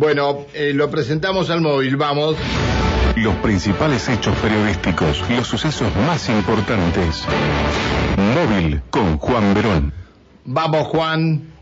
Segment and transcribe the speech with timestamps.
[0.00, 2.34] Bueno, eh, lo presentamos al móvil, vamos.
[3.16, 7.26] Los principales hechos periodísticos, los sucesos más importantes.
[8.16, 9.92] Móvil con Juan Verón.
[10.46, 11.52] Vamos, Juan.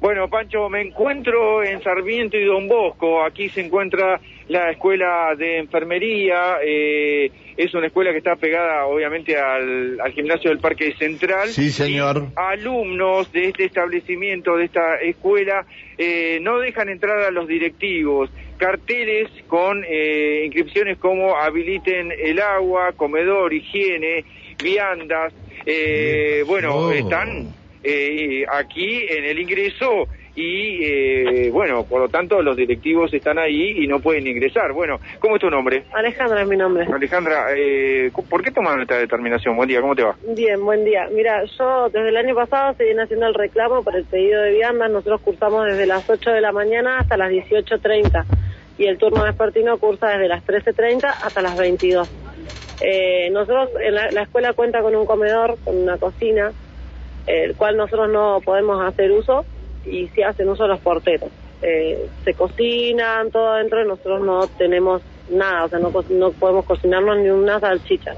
[0.00, 3.24] Bueno, Pancho, me encuentro en Sarmiento y Don Bosco.
[3.24, 6.58] Aquí se encuentra la escuela de enfermería.
[6.62, 11.48] Eh, es una escuela que está pegada, obviamente, al, gimnasio del Parque Central.
[11.48, 12.26] Sí, señor.
[12.36, 15.64] alumnos de este establecimiento, de esta escuela,
[15.96, 18.30] eh, no dejan entrar a los directivos.
[18.58, 24.24] Carteles con eh, inscripciones como habiliten el agua, comedor, higiene,
[24.62, 25.32] viandas.
[26.46, 26.92] bueno, Oh.
[26.92, 33.38] están eh, aquí en el ingreso y eh, bueno, por lo tanto los directivos están
[33.38, 34.72] ahí y no pueden ingresar.
[34.72, 35.84] Bueno, ¿cómo es tu nombre?
[35.92, 36.86] Alejandra es mi nombre.
[36.92, 39.56] Alejandra, eh, ¿por qué tomaron esta determinación?
[39.56, 40.16] Buen día, ¿cómo te va?
[40.34, 41.08] Bien, buen día.
[41.12, 44.52] Mira, yo desde el año pasado se viene haciendo el reclamo por el pedido de
[44.52, 44.90] viandas.
[44.90, 48.24] Nosotros cursamos desde las 8 de la mañana hasta las 18.30
[48.76, 52.10] y el turno vespertino cursa desde las 13.30 hasta las 22.
[52.80, 56.52] Eh, nosotros, en la, la escuela cuenta con un comedor, con una cocina,
[57.26, 59.44] el cual nosotros no podemos hacer uso
[59.86, 61.30] y sí hacen uso los porteros.
[61.62, 66.64] Eh, se cocinan todo adentro y nosotros no tenemos nada, o sea, no, no podemos
[66.64, 68.12] cocinarnos ni una salchicha.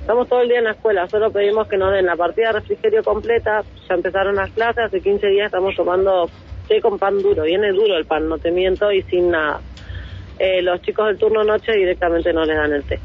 [0.00, 2.60] Estamos todo el día en la escuela, solo pedimos que nos den la partida de
[2.60, 6.30] refrigerio completa, ya empezaron las clases, hace 15 días estamos tomando
[6.66, 9.60] té con pan duro, viene duro el pan, no te miento, y sin nada.
[10.38, 12.98] Eh, los chicos del turno noche directamente no les dan el té,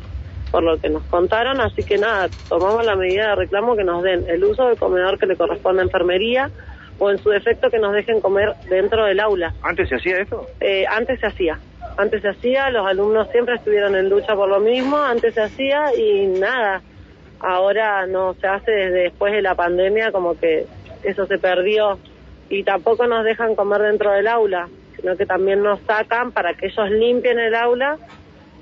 [0.53, 4.03] por lo que nos contaron, así que nada, tomamos la medida de reclamo que nos
[4.03, 6.51] den el uso del comedor que le corresponde a enfermería
[6.99, 9.55] o en su defecto que nos dejen comer dentro del aula.
[9.63, 10.45] ¿Antes se hacía esto?
[10.59, 11.57] Eh, antes se hacía,
[11.97, 15.85] antes se hacía, los alumnos siempre estuvieron en lucha por lo mismo, antes se hacía
[15.97, 16.83] y nada,
[17.39, 20.67] ahora no se hace desde después de la pandemia, como que
[21.01, 21.97] eso se perdió
[22.49, 26.67] y tampoco nos dejan comer dentro del aula, sino que también nos sacan para que
[26.67, 27.97] ellos limpien el aula.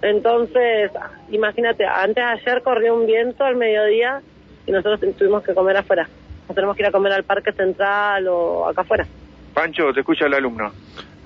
[0.02, 0.92] Entonces,
[1.30, 4.22] imagínate, antes de ayer corrió un viento al mediodía
[4.66, 6.08] y nosotros tuvimos que comer afuera.
[6.48, 9.06] Nos tenemos que ir a comer al parque central o acá afuera.
[9.54, 10.72] Pancho, te escucha el alumno.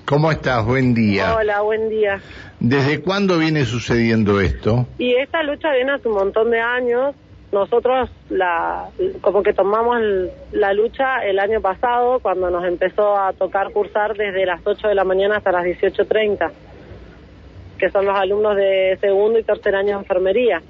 [0.06, 0.64] ¿Cómo estás?
[0.64, 1.34] Buen día.
[1.34, 2.20] Hola, buen día.
[2.60, 4.86] ¿Desde cuándo viene sucediendo esto?
[4.98, 7.14] Y esta lucha viene hace un montón de años.
[7.50, 8.88] Nosotros la,
[9.20, 9.98] como que tomamos
[10.52, 14.94] la lucha el año pasado cuando nos empezó a tocar cursar desde las 8 de
[14.94, 16.50] la mañana hasta las 18.30,
[17.78, 20.62] que son los alumnos de segundo y tercer año de enfermería,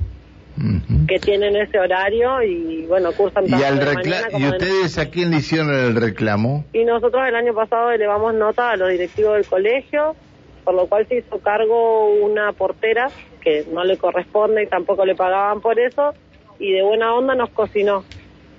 [1.07, 4.57] que tienen ese horario y bueno, cursan ¿Y, al de recla- mañana como ¿Y de
[4.57, 6.65] ustedes a quién le hicieron el reclamo?
[6.73, 10.17] y nosotros el año pasado elevamos nota a los directivos del colegio,
[10.65, 13.11] por lo cual se hizo cargo una portera
[13.43, 16.15] que no le corresponde y tampoco le pagaban por eso,
[16.59, 18.03] y de buena onda nos cocinó,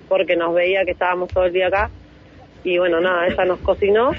[0.08, 1.90] porque nos veía que estábamos todo el día acá,
[2.64, 4.12] y bueno, nada, ella nos cocinó,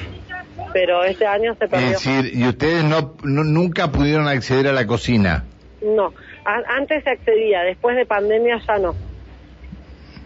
[0.72, 1.88] pero este año se Es perdió.
[1.90, 5.44] decir, ¿y ustedes no, no- nunca pudieron acceder a la cocina?
[5.82, 6.12] No,
[6.44, 8.94] A- antes se accedía, después de pandemia ya no.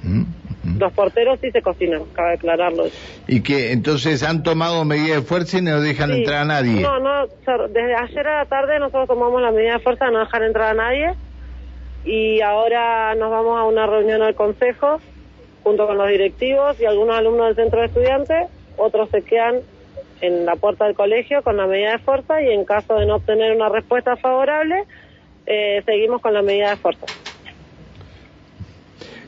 [0.02, 0.22] ¿Mm?
[0.78, 2.84] Los porteros sí se cocinan, cabe aclararlo.
[3.26, 6.18] Y que entonces han tomado medidas de fuerza y no dejan Sí.
[6.18, 6.80] entrar a nadie.
[6.80, 7.26] No, no,
[7.68, 10.70] desde ayer a la tarde nosotros tomamos la medida de fuerza de no dejar entrar
[10.70, 11.12] a nadie
[12.04, 15.00] y ahora nos vamos a una reunión al consejo
[15.62, 19.56] junto con los directivos y algunos alumnos del centro de estudiantes, otros se quedan
[20.22, 23.16] en la puerta del colegio con la medida de fuerza y en caso de no
[23.16, 24.84] obtener una respuesta favorable,
[25.46, 27.06] eh, seguimos con la medida de fuerza.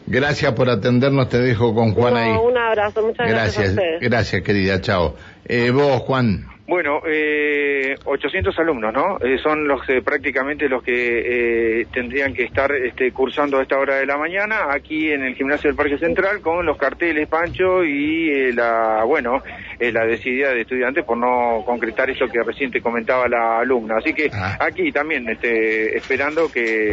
[0.06, 2.30] Gracias por atendernos, te dejo con Juan No, ahí.
[2.30, 4.00] un abrazo, muchas gracias, Gracias, a ustedes.
[4.00, 5.16] gracias querida, chao.
[5.46, 6.46] Eh, vos, Juan.
[6.66, 9.18] Bueno, eh, 800 alumnos, ¿no?
[9.20, 13.78] Eh, son los que prácticamente los que eh, tendrían que estar este, cursando a esta
[13.78, 17.84] hora de la mañana aquí en el gimnasio del Parque Central con los carteles Pancho
[17.84, 19.42] y eh, la, bueno,
[19.78, 23.96] eh, la decidida de estudiantes por no concretar eso que recién te comentaba la alumna.
[23.98, 24.56] Así que Ah.
[24.60, 26.92] aquí también este, esperando que,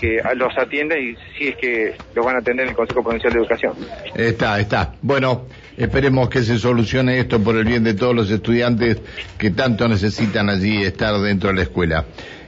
[0.00, 3.32] que los atienda y si es que los van a atender en el Consejo Provincial
[3.34, 3.74] de Educación.
[4.14, 4.94] Está, está.
[5.02, 9.00] Bueno, esperemos que se solucione esto por el bien de todos los estudiantes
[9.38, 12.04] que tanto necesitan allí estar dentro de la escuela.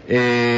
[0.09, 0.51] Eh,